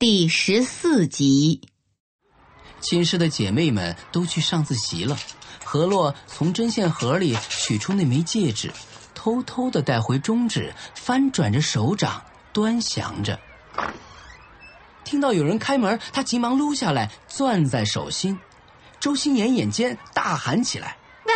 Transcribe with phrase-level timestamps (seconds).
[0.00, 1.60] 第十四集，
[2.80, 5.18] 寝室的姐妹们都去上自习了。
[5.64, 8.70] 何洛从针线盒里取出那枚戒指，
[9.12, 12.22] 偷偷的带回中指，翻转着手掌，
[12.52, 13.40] 端详着。
[15.02, 18.38] 听到有人开门，他急忙撸下来，攥在手心。
[19.00, 21.34] 周心妍眼尖，大喊起来：“喂，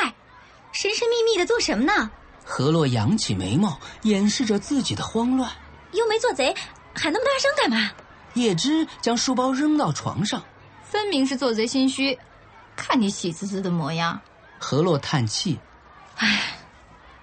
[0.70, 2.12] 神神秘秘的做什么呢？”
[2.46, 5.50] 何洛扬起眉毛，掩饰着自己的慌乱。
[5.90, 6.54] 又没做贼，
[6.94, 7.90] 喊那么大声干嘛？
[8.34, 10.42] 叶芝将书包扔到床上，
[10.82, 12.18] 分明是做贼心虚。
[12.74, 14.18] 看你喜滋滋的模样，
[14.58, 15.58] 何洛叹气
[16.16, 16.56] ：“唉，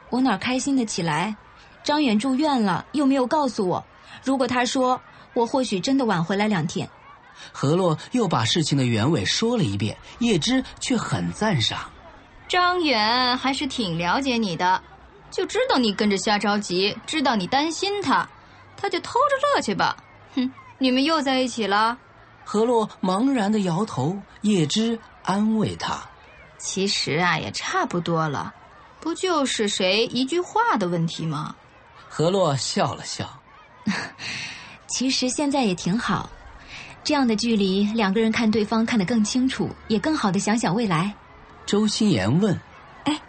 [0.09, 1.35] 我哪开心得起来？
[1.83, 3.83] 张远住院了，又没有告诉我。
[4.23, 5.02] 如果他说，
[5.33, 6.87] 我或许真的晚回来两天。”
[7.52, 11.89] 何洛又把事情的原委说了一遍，叶芝却很赞赏
[12.47, 14.81] ：“张远还是挺了解你的，
[15.31, 18.27] 就知道你跟着瞎着急，知道你担心他，
[18.77, 19.97] 他就偷着乐去吧。
[20.35, 21.97] 哼。”你们又在一起了？
[22.45, 26.02] 何洛茫然的摇头，叶芝安慰他
[26.58, 28.52] ：“其实啊，也差不多了，
[28.99, 31.55] 不就是谁一句话的问题吗？”
[32.09, 33.30] 何洛笑了笑
[34.88, 36.27] ：“其实现在也挺好，
[37.03, 41.14] 这样的距离，两个人看对方看得更清楚，也更好的想想未来。”
[41.67, 42.59] 周心言问
[43.05, 43.21] ：“哎，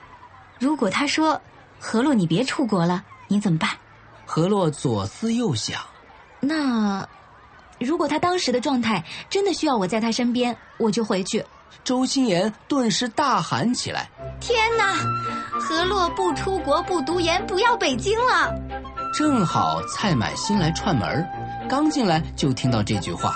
[0.59, 1.39] 如果他说
[1.79, 3.69] 何洛你别出国了，你怎么办？”
[4.25, 5.83] 何洛左思右想
[6.41, 7.07] ：“那……”
[7.81, 11.45] 如果他当时的状态真的需要我在他身边，我就回去。
[11.83, 14.09] 周心言顿时大喊起来
[14.39, 14.95] ：“天哪！
[15.59, 18.55] 何洛不出国不读研不要北京了！”
[19.17, 21.27] 正好蔡满心来串门，
[21.69, 23.35] 刚进来就听到这句话：“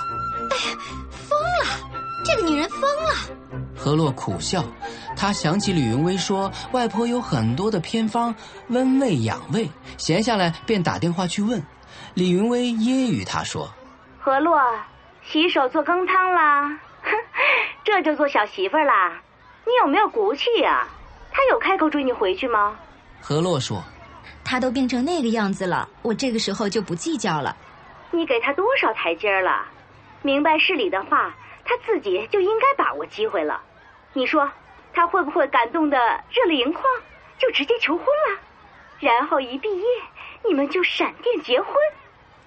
[0.53, 0.78] 哎呀，
[1.10, 1.91] 疯了！
[2.25, 4.65] 这个女人疯了！”何洛苦笑，
[5.16, 8.34] 他想起李云威说外婆有很多的偏方
[8.69, 11.62] 温胃养胃，闲下来便打电话去问。
[12.12, 13.72] 李云威揶揄他说。
[14.25, 14.59] 何洛，
[15.23, 17.11] 洗手做羹汤啦，哼，
[17.85, 19.21] 这就做小媳妇儿啦？
[19.67, 20.89] 你有没有骨气呀？
[21.31, 22.75] 他有开口追你回去吗？
[23.21, 23.84] 何洛说
[24.43, 27.55] ：“他都变成那个样子了，我这个时候就不计较了。
[28.13, 29.67] 你给他多少台阶了？
[30.23, 31.34] 明白事理的话，
[31.67, 33.61] 他自己就应该把握机会了。
[34.15, 34.51] 你说
[34.95, 35.99] 他会不会感动的
[36.31, 36.83] 热泪盈眶，
[37.37, 38.41] 就直接求婚了？
[39.01, 39.84] 然后一毕业，
[40.49, 41.75] 你们就闪电结婚？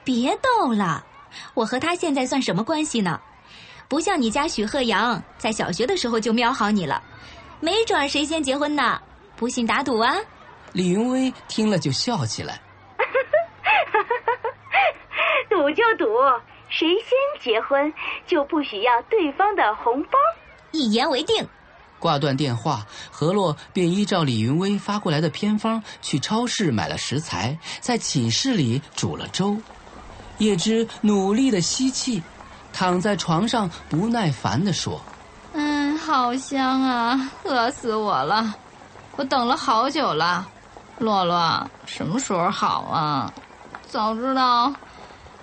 [0.03, 1.05] 别逗了。”
[1.53, 3.19] 我和他现在算什么关系呢？
[3.87, 7.01] 不像你家许鹤阳，在小学的时候就瞄好你了，
[7.61, 9.01] 没准谁先结婚呢？
[9.35, 10.15] 不信打赌啊！
[10.73, 12.59] 李云威听了就笑起来，
[15.49, 16.05] 赌就赌，
[16.69, 17.93] 谁先结婚
[18.25, 20.17] 就不许要对方的红包。
[20.71, 21.47] 一言为定。
[21.99, 29.57] 挂断电话，何洛便依照李云威发过来的偏方，去超市买了食材，在寝室里煮了粥。
[30.39, 32.21] 叶芝努力的吸气，
[32.71, 35.01] 躺在床上不耐烦地说
[35.53, 38.53] ：“嗯，好香啊，饿死我了！
[39.15, 40.47] 我等了好久了，
[40.99, 43.33] 洛洛什么时候好啊？
[43.89, 44.71] 早知道，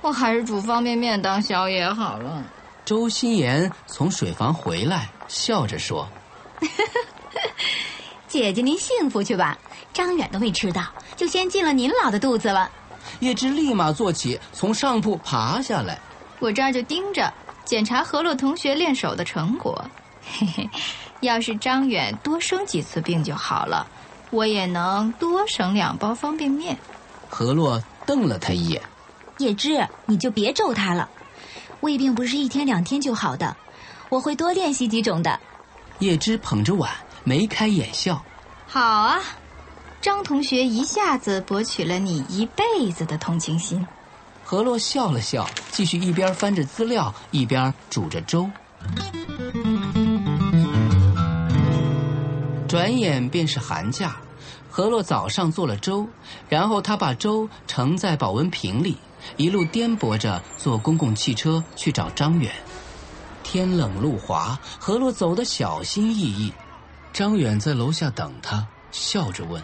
[0.00, 2.42] 我还是煮方便面当宵夜好了。”
[2.84, 6.06] 周心妍从水房回来，笑着说：
[8.28, 9.58] “姐姐您幸福去吧，
[9.92, 10.82] 张远都没吃到，
[11.16, 12.70] 就先进了您老的肚子了。”
[13.20, 15.98] 叶芝立马坐起，从上铺爬下来。
[16.40, 17.32] 我这儿就盯着
[17.64, 19.82] 检查何洛同学练手的成果。
[20.26, 20.70] 嘿嘿，
[21.20, 23.86] 要是张远多生几次病就好了，
[24.30, 26.76] 我也能多省两包方便面。
[27.28, 28.80] 何洛瞪了他一眼。
[29.38, 31.08] 叶芝，你就别咒他了，
[31.80, 33.56] 胃病不是一天两天就好的，
[34.08, 35.38] 我会多练习几种的。
[35.98, 36.90] 叶芝捧着碗，
[37.22, 38.22] 眉开眼笑。
[38.66, 39.20] 好啊。
[40.04, 43.86] 张同学一下子博取了你一辈子的同情心。
[44.44, 48.46] 何洛笑了笑，继续一边翻着资料，一边煮着粥。
[52.68, 54.14] 转眼便是寒假，
[54.68, 56.06] 何洛早上做了粥，
[56.50, 58.98] 然后他把粥盛在保温瓶里，
[59.38, 62.52] 一路颠簸着坐公共汽车去找张远。
[63.42, 66.52] 天冷路滑，何洛走得小心翼翼。
[67.10, 69.62] 张远在楼下等他，笑着问。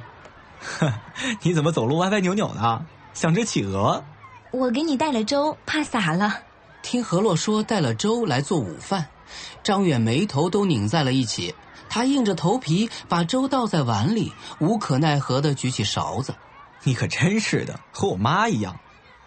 [0.61, 0.93] 呵，
[1.43, 2.85] 你怎么走路歪歪扭扭的？
[3.13, 4.05] 像只企鹅。
[4.53, 6.39] 我给你带了粥，怕洒了。
[6.83, 9.07] 听何洛说带了粥来做午饭，
[9.63, 11.55] 张远眉头都拧在了一起。
[11.89, 16.35] 他硬着头皮把粥倒在碗里，无可奈何的举起勺子。
[16.85, 18.79] 你可真是的，和我妈一样。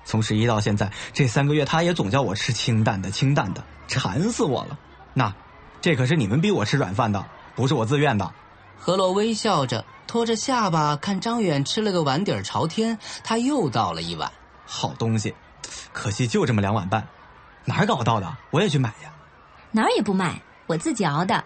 [0.05, 4.77] 从十一到现在这三个月，她也总叫我吃清淡的，清淡的，馋死我了。
[5.13, 5.33] 那，
[5.81, 7.25] 这可是你们逼我吃软饭的，
[7.55, 8.31] 不是我自愿的。
[8.77, 14.31] 何洛微笑着，托着下巴看张远吃了个碗底儿朝天，他又倒了一碗。
[14.63, 15.33] 好东西，
[15.91, 17.07] 可惜就这么两碗半，
[17.65, 18.37] 哪儿搞到的？
[18.51, 19.11] 我也去买呀。
[19.71, 21.43] 哪儿也不卖，我自己熬的。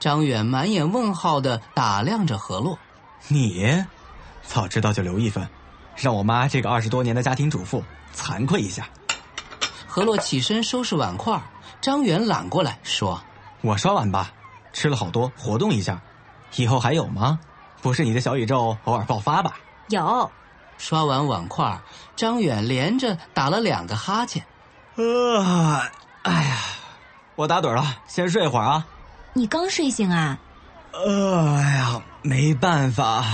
[0.00, 2.76] 张远满眼问号的打量着何洛，
[3.28, 3.84] 你，
[4.42, 5.48] 早知道就留一份，
[5.94, 8.88] 让我妈这个二十多年的家庭主妇惭愧一下。
[9.86, 11.40] 何洛起身收拾碗筷，
[11.80, 13.22] 张远揽过来说
[13.62, 14.32] ：“我刷碗吧，
[14.72, 16.02] 吃了好多，活动一下。
[16.56, 17.38] 以后还有吗？
[17.80, 19.58] 不是你的小宇宙偶尔爆发吧？”
[19.88, 20.30] 有。
[20.76, 21.80] 刷完碗筷，
[22.14, 24.44] 张远连着打了两个哈欠。
[24.94, 25.90] 啊，
[26.22, 26.56] 哎呀，
[27.34, 28.86] 我打盹了，先睡会儿啊。
[29.32, 30.38] 你刚睡醒啊？
[30.92, 33.24] 呃哎呀，没办法。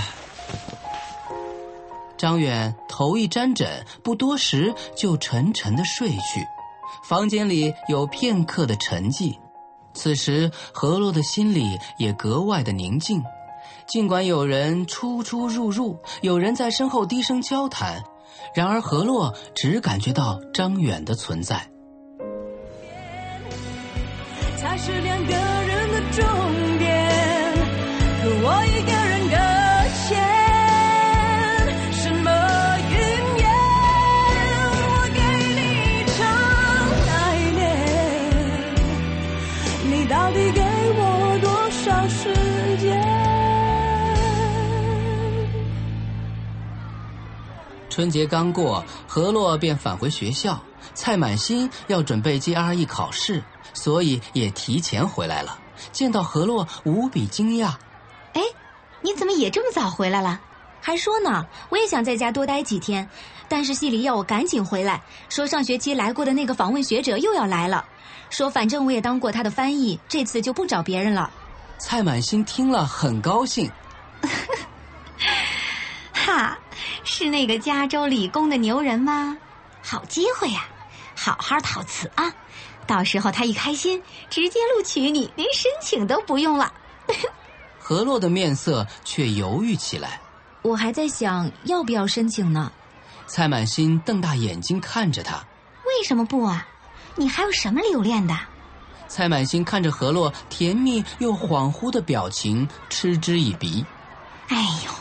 [2.17, 6.43] 张远头一沾枕，不多时就沉沉的睡去。
[7.03, 9.37] 房间里有片刻的沉寂，
[9.93, 13.23] 此时何洛的心里也格外的宁静。
[13.87, 18.03] 尽管有人出出入入，有人在身后低声交谈，
[18.55, 21.55] 然而何洛只感觉到张远的存在。
[24.57, 27.53] 才是两个人的终点，
[28.21, 28.81] 可我一
[47.95, 50.59] 春节刚过，何洛便返回学校，
[50.93, 53.41] 蔡满心要准备 GRE 考试。
[53.73, 55.57] 所以也提前回来了。
[55.93, 57.73] 见到何洛，无比惊讶。
[58.33, 58.41] 哎，
[58.99, 60.41] 你怎么也这么早回来了？
[60.81, 63.09] 还说呢，我也想在家多待几天，
[63.47, 67.85] 但是系里要我赶紧回来，说上学期来过的那个访问学者又要来了，
[68.29, 71.31] 说反正我也当过他的翻译，这次就不找别人了。
[71.77, 73.71] 蔡满心听了很高兴。
[76.11, 76.57] 哈，
[77.05, 79.37] 是那个加州理工的牛人吗？
[79.81, 80.65] 好机会呀，
[81.15, 82.33] 好好陶瓷啊！
[82.87, 86.73] 到时候他一开心，直接录取你，连申请都不用了。
[87.79, 90.19] 何洛的面色却犹豫起来。
[90.63, 92.71] 我还在想要不要申请呢。
[93.27, 95.35] 蔡满心瞪大眼睛看着他。
[95.85, 96.67] 为什么不啊？
[97.15, 98.35] 你还有什么留恋的？
[99.07, 103.85] 蔡满心看着何洛甜蜜又恍惚的表情，嗤之以鼻。
[104.47, 104.91] 哎呦，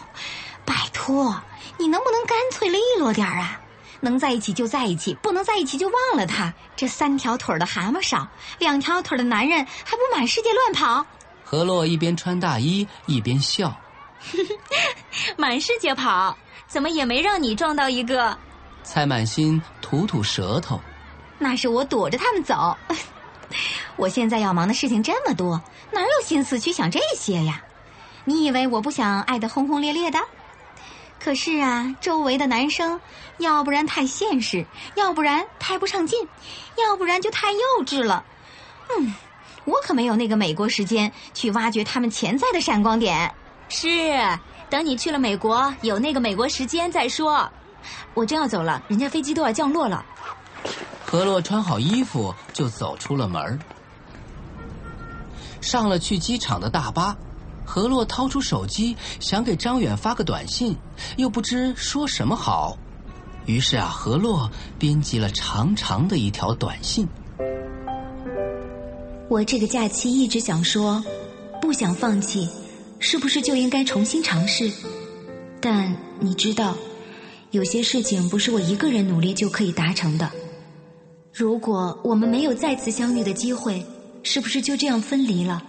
[0.65, 1.35] 拜托，
[1.79, 3.61] 你能不能干脆利落点啊？
[4.01, 6.53] 能在一起就在一起，不能在一起就忘了他。
[6.77, 8.29] 这三条腿的蛤蟆少，
[8.59, 11.07] 两条腿的男人还不满世界乱跑？
[11.43, 13.75] 何洛一边穿大衣一边笑，
[15.39, 16.37] 满世界跑，
[16.67, 18.37] 怎么也没让你撞到一个？
[18.83, 20.79] 蔡满心吐吐舌头，
[21.39, 22.77] 那是我躲着他们走。
[23.97, 25.59] 我现在要忙的事情这么多，
[25.91, 27.63] 哪有心思去想这些呀？
[28.27, 30.19] 你以为我不想爱得轰轰烈烈的？
[31.19, 33.01] 可是啊，周围的男生，
[33.39, 36.29] 要不然太现实，要不然太不上进，
[36.77, 38.23] 要不然就太幼稚了。
[38.91, 39.15] 嗯，
[39.65, 43.35] 我可没有那个美国时间去挖掘他们潜在的闪光点。
[43.71, 43.89] 是，
[44.69, 47.51] 等你去了美国，有那个美国时间再说。
[48.13, 50.05] 我真要走了，人家飞机都要降落了。
[51.07, 53.59] 何洛穿好衣服就走出了门，
[55.63, 57.17] 上了去机场的大巴。
[57.65, 60.77] 何洛掏出手机，想给张远发个短信，
[61.17, 62.77] 又不知说什么好。
[63.47, 67.07] 于是啊，何洛编辑了长长的一条短信
[69.29, 71.05] ：“我这个假期一直想说，
[71.61, 72.49] 不想放弃，
[72.99, 74.71] 是不是就应该重新尝试？
[75.61, 76.75] 但你知道，
[77.51, 80.31] 有些事情不是我一个人努力就可以达成的。
[81.33, 83.85] 如果我们没有再次相遇的机会，
[84.23, 85.63] 是不是就这样分离了？”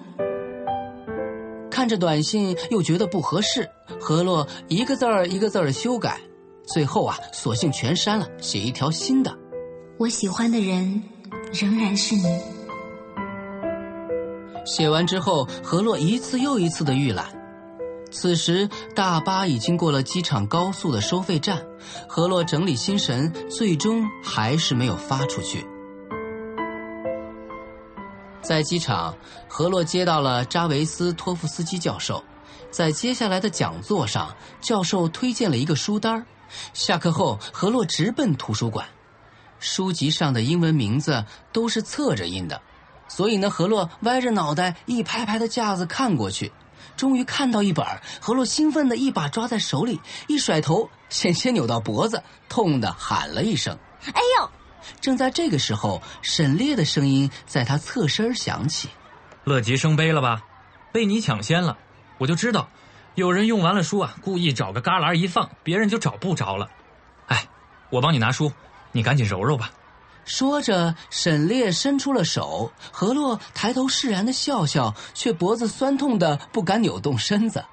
[1.85, 6.19] 看着短信又觉得不合适，何洛一个字儿一个字儿修改，
[6.65, 9.31] 最后啊，索性全删了，写一条新的。
[9.99, 11.03] 我喜欢的人
[11.53, 12.23] 仍然是你。
[14.65, 17.27] 写完之后，何洛一次又一次的预览。
[18.09, 21.63] 此时大巴已经过了机场高速的收费站，
[22.07, 25.63] 何洛整理心神，最终还是没有发出去。
[28.45, 32.23] 在机场，何洛接到了扎维斯托夫斯基教授。
[32.69, 36.23] 在接下来的讲座上，教授推荐了一个书单
[36.71, 38.87] 下课后，何洛直奔图书馆。
[39.57, 42.61] 书籍上的英文名字都是侧着印的，
[43.07, 46.51] 所以呢，何洛歪着脑袋一排排的架子看过去，
[46.95, 47.83] 终于看到一本，
[48.21, 53.75] 何洛兴奋的一把抓在手里，一甩头，险些扭到脖子，痛的喊了一声
[54.13, 54.49] ：“哎呦！”
[55.01, 58.89] 正在这个时候，沈烈的声音在他侧身响起
[59.43, 60.41] ：“乐极生悲了吧？
[60.91, 61.77] 被你抢先了，
[62.17, 62.69] 我就知道，
[63.15, 66.69] 有人用完了书啊，故意找个旮旯一放，别人就找不着了。
[67.27, 67.47] 哎，
[67.89, 68.51] 我帮你拿书，
[68.91, 69.71] 你赶紧揉揉吧。”
[70.25, 77.63] 说着，沈烈伸出了手，何洛抬头释然的笑笑，却脖子酸痛的不敢扭动身子，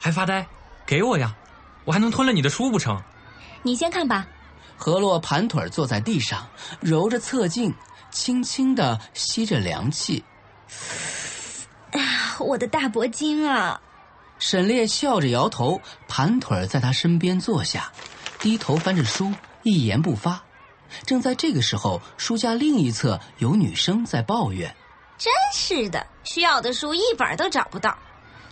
[0.00, 0.46] 还发呆，
[0.86, 1.36] 给我呀，
[1.84, 3.02] 我还能吞了你的书不成？
[3.62, 4.26] 你先看吧。
[4.80, 6.48] 何洛盘腿坐在地上，
[6.80, 7.74] 揉着侧颈，
[8.10, 10.24] 轻轻的吸着凉气。
[11.92, 12.00] 啊，
[12.38, 13.78] 我的大脖筋啊！
[14.38, 17.92] 沈烈笑着摇头，盘腿在他身边坐下，
[18.38, 19.30] 低头翻着书，
[19.64, 20.42] 一言不发。
[21.04, 24.74] 正在这个时候，书架另一侧有女生在抱怨
[25.18, 27.94] ：“真是的，需要的书一本都找不到。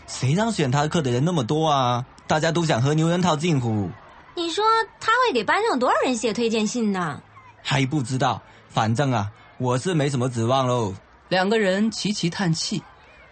[0.06, 2.04] 谁让选他课的人那么多啊？
[2.26, 3.90] 大家都想和牛人套近乎。”
[4.38, 4.64] 你说
[5.00, 7.20] 他会给班上多少人写推荐信呢？
[7.60, 10.94] 还不知道，反正啊，我是没什么指望喽。
[11.28, 12.80] 两个人齐齐叹气。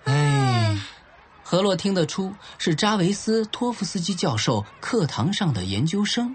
[0.03, 0.77] 唉，
[1.45, 6.35] 何洛听得出是扎维斯托夫斯基教授课堂上的研究生。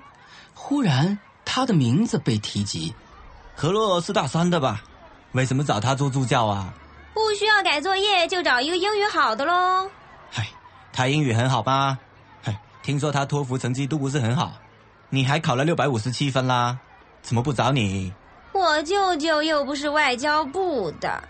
[0.53, 2.95] 忽然，他的名字被提及。
[3.53, 4.81] 何洛是大三的吧？
[5.33, 6.73] 为什么找他做助教啊？
[7.13, 9.91] 不需要改作业，就找一个英语好的喽。
[10.29, 10.47] 嗨，
[10.93, 11.99] 他英语很好吧？
[12.83, 14.53] 听说他托福成绩都不是很好，
[15.09, 16.77] 你还考了六百五十七分啦，
[17.21, 18.11] 怎么不找你？
[18.53, 21.23] 我舅舅又不是外交部的，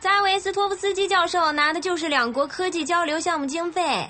[0.00, 4.08] 扎维斯托夫斯基教授拿的就是两国科技交流项目经费，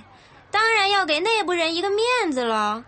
[0.50, 2.82] 当然要给内部人一个面子了。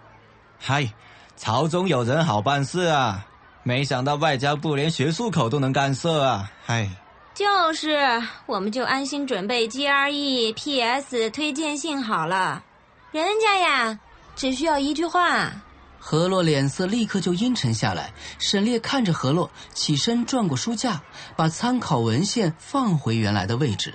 [0.58, 0.88] 嗨，
[1.36, 3.24] 朝中有人好办事啊，
[3.62, 6.50] 没想到外交部连学术口都能干涉啊！
[6.64, 6.88] 嗨，
[7.34, 7.98] 就是，
[8.46, 12.64] 我们就安心准备 GRE、PS 推荐信好了。
[13.10, 13.98] 人家呀，
[14.36, 15.50] 只需要一句话。
[15.98, 18.12] 何洛脸色立刻就阴沉下来。
[18.38, 21.00] 沈烈看着何洛，起身转过书架，
[21.34, 23.94] 把参考文献放回原来的位置。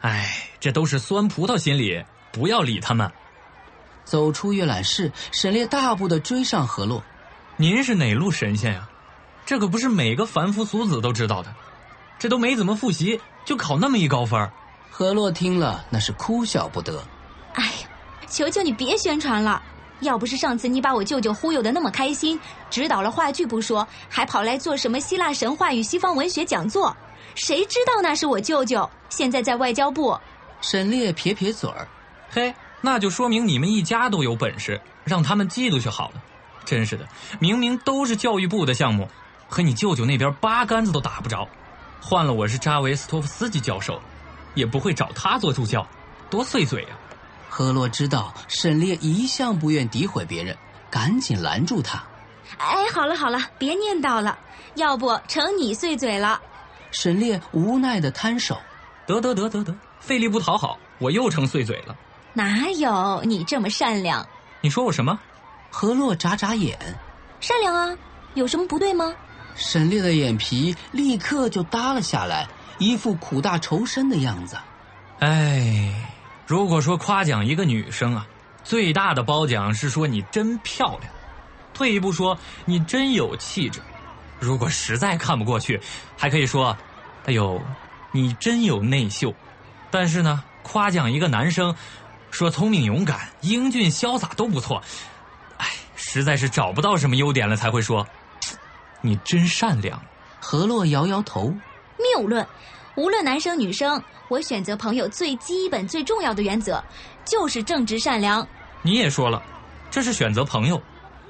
[0.00, 3.10] 哎，这都是酸葡萄心理，不要理他们。
[4.04, 7.04] 走出阅览室，沈烈大步的追上何洛。
[7.56, 8.88] 您是哪路神仙呀？
[9.44, 11.54] 这可不是每个凡夫俗子都知道的。
[12.18, 14.50] 这都没怎么复习，就考那么一高分。
[14.90, 17.04] 何洛听了，那是哭笑不得。
[18.28, 19.62] 求求你别宣传了！
[20.00, 26.94] 要不是上次你把我舅舅忽悠的那么开心，指导了话剧不说，还跑来做什么希腊神话与西方文学讲座，
[27.34, 28.88] 谁知道那是我舅舅？
[29.08, 30.18] 现在在外交部。
[30.60, 31.88] 沈烈撇撇嘴儿，
[32.30, 36.22] 嘿，那就说明你们一家都有本事，让他们嫉妒就好了。
[36.64, 39.08] 真是的，明明都是教育部的项目，
[39.48, 41.48] 和你舅舅那边八竿子都打不着。
[42.02, 43.98] 换了我是扎维斯托夫斯基教授，
[44.54, 45.86] 也不会找他做助教，
[46.28, 46.88] 多碎嘴呀！
[47.56, 50.54] 何洛知道沈烈一向不愿诋毁别人，
[50.90, 52.04] 赶紧拦住他。
[52.58, 54.38] 哎，好了好了，别念叨了，
[54.74, 56.38] 要不成你碎嘴了。
[56.90, 58.58] 沈烈无奈的摊手。
[59.06, 61.96] 得得得得得，费力不讨好，我又成碎嘴了。
[62.34, 64.28] 哪有你这么善良？
[64.60, 65.18] 你说我什么？
[65.70, 66.78] 何洛眨眨眼。
[67.40, 67.96] 善良啊，
[68.34, 69.14] 有什么不对吗？
[69.54, 72.46] 沈烈的眼皮立刻就耷了下来，
[72.76, 74.58] 一副苦大仇深的样子。
[75.20, 76.12] 哎。
[76.46, 78.26] 如果说夸奖一个女生啊，
[78.62, 81.10] 最大的褒奖是说你真漂亮；
[81.74, 83.80] 退一步说，你真有气质。
[84.38, 85.80] 如果实在看不过去，
[86.16, 86.76] 还可以说
[87.26, 87.60] ：“哎呦，
[88.12, 89.34] 你真有内秀。”
[89.90, 91.74] 但是呢，夸奖一个男生，
[92.30, 94.80] 说聪明、勇敢、英俊、潇洒都不错。
[95.56, 98.06] 哎，实在是找不到什么优点了，才会说
[99.02, 100.00] ：“你真善良。”
[100.38, 101.52] 何洛摇摇头，
[102.14, 102.46] 谬论。
[102.96, 106.82] 无论男生女生，我选择朋友最基本、最重要的原则，
[107.24, 108.46] 就是正直善良。
[108.82, 109.42] 你也说了，
[109.90, 110.80] 这是选择朋友。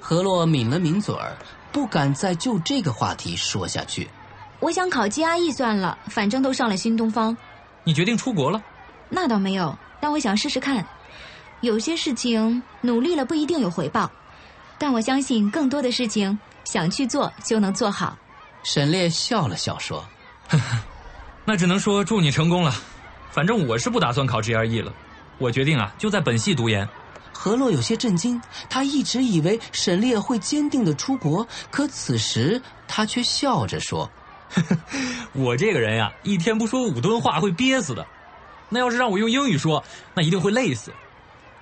[0.00, 1.36] 何洛抿了抿嘴儿，
[1.72, 4.08] 不敢再就这个话题说下去。
[4.60, 7.36] 我想考 GRE 算了，反正都上了新东方。
[7.82, 8.62] 你决定出国了？
[9.08, 10.86] 那倒没有，但我想试试看。
[11.62, 14.08] 有些事情努力了不一定有回报，
[14.78, 18.16] 但我相信更多的事情想去做就能做好。
[18.62, 20.04] 沈烈笑了笑说。
[20.48, 20.78] 呵 呵
[21.48, 22.74] 那只能说祝你成功了，
[23.30, 24.92] 反正我是不打算考 GRE 了，
[25.38, 26.86] 我决定啊就在本系读研。
[27.32, 34.10] 何洛有些震惊，他一直以为沈烈会坚定的出国，可此时他却笑着说
[35.32, 38.04] ：“我这个人呀，一天不说五吨话会憋死的，
[38.68, 39.84] 那要是让我用英语说，
[40.14, 40.92] 那一定会累死。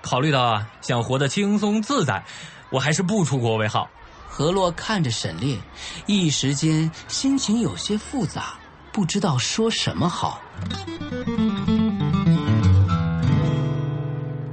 [0.01, 2.25] 考虑到啊想活得轻松自在，
[2.71, 3.91] 我还是不出国为好。”
[4.27, 5.59] 何洛看着沈烈，
[6.07, 8.55] 一时间心情有些复杂，
[8.95, 10.41] 不知道说什么好。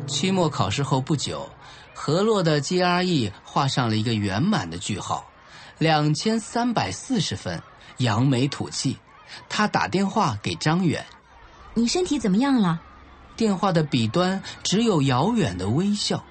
[0.07, 1.48] 期末考试后不久，
[1.93, 5.24] 何洛的 GRE 画上了一个圆满的句号，
[5.77, 7.62] 两千三百四十分，
[7.98, 8.98] 扬眉吐气。
[9.48, 11.05] 他打电话给张远
[11.75, 12.81] ：“你身体怎么样了？”
[13.38, 16.21] 电话的彼端只有遥远的微笑。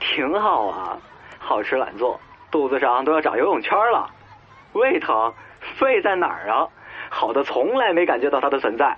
[0.00, 0.98] 挺好啊，
[1.38, 2.18] 好吃懒做，
[2.50, 4.10] 肚子上都要长游泳圈了。
[4.72, 5.32] 胃疼，
[5.78, 6.66] 肺在哪儿啊？
[7.10, 8.96] 好的，从来没感觉到它的存在。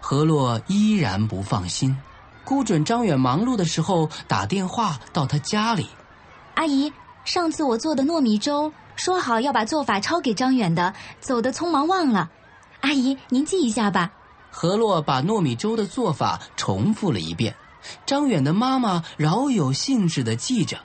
[0.00, 1.96] 何洛依然不放心。
[2.44, 5.88] 估准张远忙碌的时候，打电话到他家里。
[6.54, 6.92] 阿姨，
[7.24, 12.30] 上次我做的糯米粥，说好要把做法抄给张远的，走的匆忙忘了。
[12.82, 14.12] 阿姨，您记一下吧。
[14.48, 17.52] 何洛把糯米粥的做法重复了一遍。
[18.04, 20.78] 张远的妈妈饶有兴致的记着，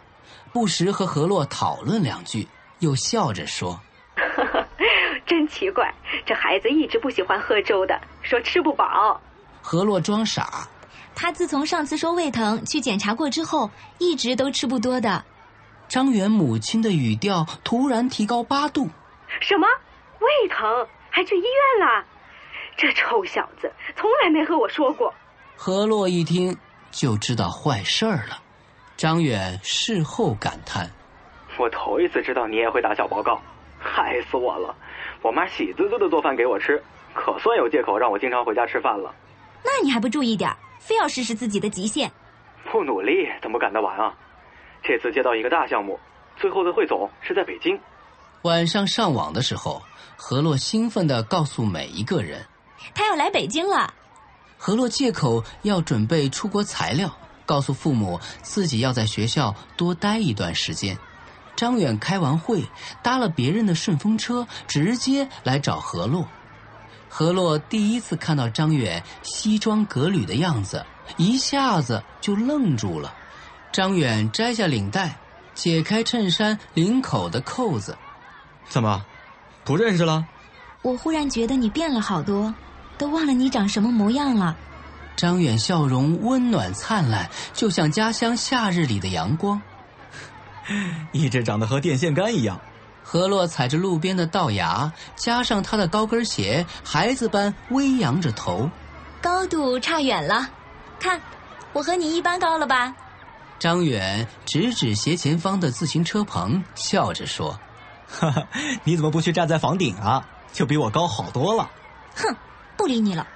[0.51, 2.47] 不时和何洛讨论两句，
[2.79, 3.79] 又笑着说
[5.31, 5.89] ：“真奇怪，
[6.25, 9.21] 这孩子一直不喜欢喝粥的，说吃不饱。”
[9.63, 10.67] 何洛装傻。
[11.15, 15.23] 他自从上次说胃疼去检查过之后，一直都吃不多的。
[15.87, 18.89] 张远母亲的语调突然提高八度
[19.39, 19.65] ：“什么？
[20.19, 20.67] 胃疼
[21.09, 22.03] 还去医院了？
[22.75, 25.13] 这臭小子从来没和我说过。”
[25.55, 26.57] 何洛一听
[26.91, 28.37] 就知道坏事儿了。
[28.97, 30.91] 张远事后感叹
[31.57, 33.41] ：“我头一次知道你也会打小报告，
[33.79, 34.75] 害死我了！
[35.21, 36.81] 我妈喜滋滋的做饭给我吃，
[37.13, 39.13] 可算有借口让我经常回家吃饭了。
[39.63, 40.49] 那你还不注意点？”
[40.81, 42.11] 非要试试自己的极限，
[42.71, 44.11] 不努力怎么赶得完啊？
[44.83, 45.99] 这次接到一个大项目，
[46.35, 47.79] 最后的汇总是在北京。
[48.41, 49.79] 晚上上网的时候，
[50.17, 52.43] 何洛兴奋地告诉每一个人，
[52.95, 53.93] 他要来北京了。
[54.57, 60.97] 何洛借口要准备出国材料，告诉父母自己要在学校多待一段时间。
[61.55, 62.65] 张远开完会，
[63.03, 66.27] 搭了别人的顺风车，直接来找何洛。
[67.07, 70.85] 何洛第一次看到张远西装革履的样子，
[71.17, 73.13] 一下子就愣住了。
[73.71, 75.17] 张远摘下领带，
[75.53, 77.97] 解开衬衫领口的扣子。
[78.69, 79.05] 怎么，
[79.63, 80.25] 不认识了？
[80.81, 82.53] 我忽然觉得你变了好多，
[82.97, 84.55] 都忘了你长什么模样了。
[85.17, 89.61] 张远笑容温暖灿烂，就像家乡夏日里的阳光。
[91.11, 92.59] 一直长得和电线杆一样。
[93.03, 98.69] 何洛踩着路边的道牙，加上他的高跟鞋，孩子般微扬着头。
[99.21, 100.47] 高度差远了，
[100.99, 101.19] 看，
[101.73, 102.93] 我和你一般高了吧？
[103.59, 107.59] 张远指指斜前方的自行车棚，笑着说
[108.07, 108.47] ：“哈哈，
[108.83, 110.25] 你怎么不去站在房顶啊？
[110.53, 111.69] 就比我高好多了。”
[112.15, 112.35] 哼，
[112.77, 113.27] 不理你了。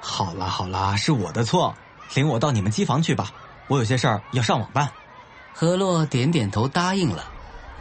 [0.00, 1.74] 好了好了，是我的错，
[2.14, 3.30] 领我到你们机房去吧，
[3.66, 4.90] 我有些事儿要上网办。
[5.52, 7.24] 何洛点点头答应了。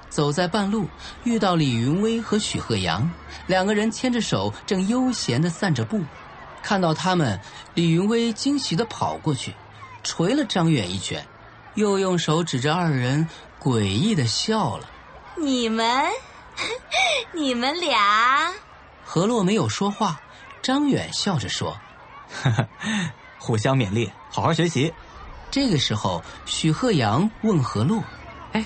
[0.10, 0.88] 走在半路，
[1.26, 3.12] 遇到李云威和许鹤阳，
[3.46, 6.02] 两个人牵着手，正悠闲的散着步。
[6.64, 7.40] 看到他们，
[7.76, 9.54] 李云威惊喜的跑过去，
[10.04, 11.24] 捶了张远一拳，
[11.76, 13.28] 又用手指着二人，
[13.62, 14.90] 诡异的笑了
[15.38, 16.06] ：“你们，
[17.36, 18.52] 你们俩。”
[19.04, 20.20] 何洛没有说话，
[20.64, 21.78] 张远笑着说
[23.38, 24.94] ：“互相勉励，好好学习。”
[25.50, 28.04] 这个时候，许鹤阳问何洛。
[28.52, 28.66] 哎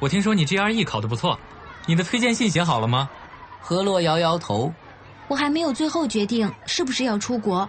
[0.00, 1.38] 我听说你 GRE 考得不错，
[1.86, 3.08] 你的推荐信写好了吗？
[3.60, 4.72] 何洛摇摇头，
[5.28, 7.68] 我还没有最后决定是不是要出国。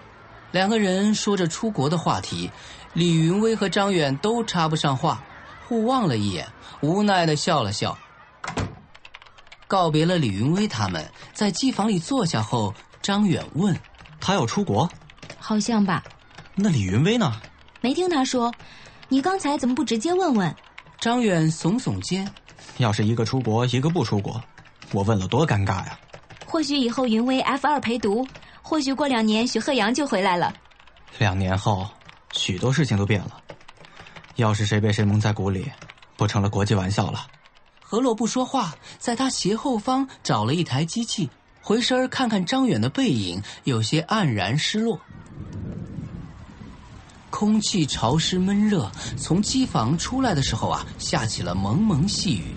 [0.51, 2.49] 两个人说着出国的话题，
[2.93, 5.23] 李云威和张远都插不上话，
[5.67, 6.47] 互望了一眼，
[6.81, 7.97] 无奈的笑了笑。
[9.67, 13.75] 告别了李云威他们，在机房里坐下后，张远问
[14.19, 14.89] ：“他要出国
[15.39, 16.03] ？”“好像吧。
[16.55, 17.39] ”“那李云威呢
[17.83, 18.49] ？”“没听他说。
[19.09, 20.55] 你刚才怎么不直接问问？”
[20.97, 22.25] 张远耸耸肩，
[22.77, 24.41] 要是一个出国，一个不出国，
[24.93, 25.99] 我问了多尴尬呀。
[26.45, 28.25] 或许以后云威 F 二陪读，
[28.61, 30.53] 或许过两年许鹤阳就回来了。
[31.19, 31.87] 两年后，
[32.31, 33.37] 许多事情都变了。
[34.37, 35.69] 要是谁被谁蒙在鼓里，
[36.15, 37.27] 不成了国际玩笑了。
[37.81, 41.29] 何洛不说话，在他斜后方找了一台机器，
[41.61, 44.99] 回身看看张远的背影，有些黯然失落。
[47.33, 52.53] 空气潮湿闷热，从机房出来的时候啊，下起了蒙蒙细雨。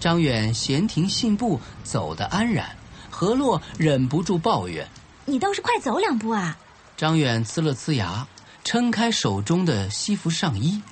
[0.00, 2.74] 张远闲庭信步，走得安然。
[3.08, 4.88] 何洛忍不住抱怨
[5.26, 6.58] ：“你倒是快走两步啊！”
[6.98, 8.26] 张远呲了呲牙，
[8.64, 10.82] 撑开手中的西服上衣：“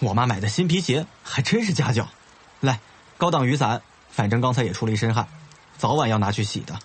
[0.00, 2.08] 我妈买的新皮鞋还真是家教。
[2.58, 2.80] 来，
[3.16, 5.28] 高档雨伞，反正刚才也出了一身汗，
[5.78, 6.76] 早晚要拿去洗的。”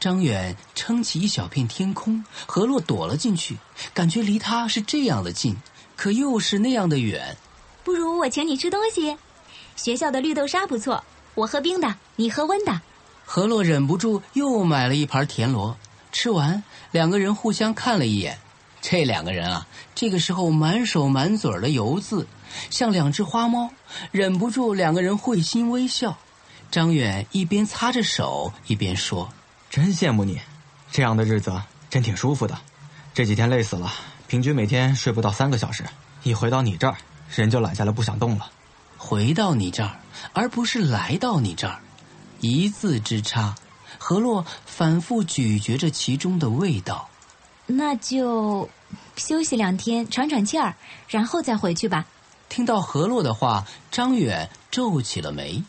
[0.00, 3.58] 张远撑起一小片天空，何洛躲了进去，
[3.92, 5.54] 感觉离他是这样的近，
[5.94, 7.36] 可又是那样的远。
[7.84, 9.18] 不如我请你吃东西，
[9.76, 12.80] 学校的绿豆沙不错，我喝冰的，你喝温的。
[13.26, 15.76] 何洛忍不住又买了一盘田螺，
[16.10, 18.38] 吃完，两个人互相看了一眼。
[18.80, 22.26] 这两个人啊，这个时候满手满嘴的油渍，
[22.70, 23.68] 像两只花猫，
[24.10, 26.16] 忍不住两个人会心微笑。
[26.70, 29.28] 张远一边擦着手，一边说
[29.70, 30.40] ：“真羡慕你，
[30.90, 32.58] 这样的日子真挺舒服的。
[33.14, 33.92] 这几天累死了，
[34.26, 35.84] 平均每天睡不到三个小时。
[36.24, 36.96] 一回到你这儿，
[37.32, 38.50] 人就懒下来不想动了。
[38.98, 40.00] 回到你这儿，
[40.32, 41.78] 而不是来到你这儿，
[42.40, 43.54] 一字之差。”
[44.02, 47.08] 何洛反复咀嚼着其中的味道。
[47.66, 48.68] 那就
[49.16, 50.74] 休息两天，喘喘气儿，
[51.08, 52.06] 然后再回去吧。
[52.48, 55.62] 听到何洛的话，张远皱起了眉。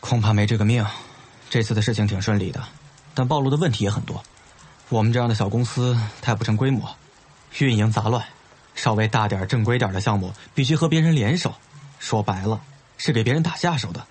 [0.00, 0.84] 恐怕没这个命。
[1.48, 2.62] 这次的事情挺顺利的，
[3.14, 4.22] 但暴露的问题也很多。
[4.88, 6.88] 我们这样的小公司太不成规模，
[7.58, 8.24] 运营杂乱。
[8.74, 11.54] 稍微大点、正规点的项目，必须和别人联手。
[11.98, 12.60] 说白了，
[12.96, 14.06] 是给别人打下手的。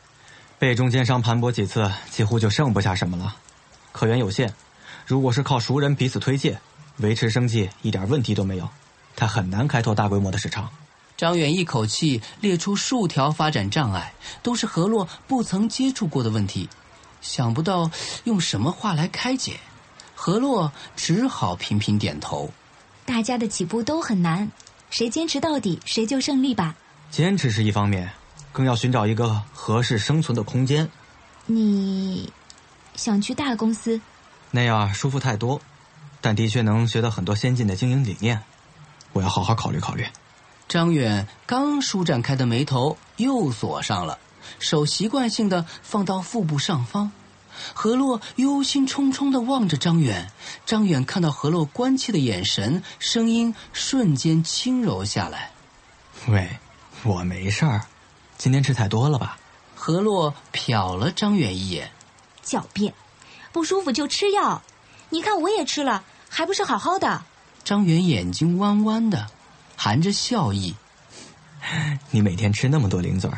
[0.59, 3.35] 被中间商盘剥几次，几乎就剩不下什么了。
[3.91, 4.53] 客源有限，
[5.05, 6.59] 如果是靠熟人彼此推荐。
[6.97, 8.69] 维持生计一点问题都没有，
[9.15, 10.69] 他很难开拓大规模的市场。
[11.15, 16.67] 张远一口气列出数条发展障碍，都是何洛不曾接触过的问题，
[17.21, 17.89] 想不到
[18.23, 19.60] 用什么话来开解。
[20.15, 22.51] 何洛只好频频点头。
[23.05, 24.51] 大家的起步都很难，
[24.89, 26.75] 谁坚持到底，谁就胜利吧。
[27.10, 28.12] 坚持是一方面，
[28.51, 30.89] 更要寻找一个合适生存的空间。
[31.45, 32.32] 你
[32.95, 33.99] 想去大公司？
[34.51, 35.62] 那样舒服太多。
[36.21, 38.43] 但的确能学到很多先进的经营理念，
[39.13, 40.05] 我要好好考虑考虑。
[40.67, 44.19] 张远刚舒展开的眉头又锁上了，
[44.57, 47.12] 手习惯性的放到腹部上方。
[47.73, 50.31] 何洛忧心忡忡的望着张远，
[50.65, 55.51] 张远看到何洛关切的眼神，声音瞬间轻柔下来
[56.29, 56.57] ：“喂，
[57.03, 57.81] 我没事儿，
[58.38, 59.38] 今天吃太多了吧？”
[59.75, 61.91] 何洛瞟了张远一眼，
[62.45, 62.93] 狡辩，
[63.51, 64.62] 不舒服就吃药。
[65.09, 67.23] 你看，我也吃了，还不是好好的。
[67.63, 69.27] 张远眼睛弯弯的，
[69.75, 70.75] 含着笑意。
[72.12, 73.29] 你每天吃那么多零嘴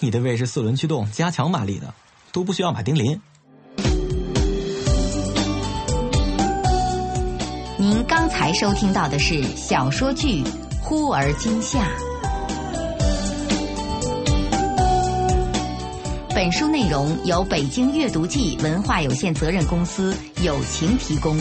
[0.00, 1.92] 你的胃是四轮驱动加强马力的，
[2.32, 3.20] 都不需要马丁林。
[7.76, 10.42] 您刚才收听到的是小说剧
[10.82, 11.80] 《忽而今夏》。
[16.34, 21.36] 本书内容由北京阅读记文化有限责任公司友情提供。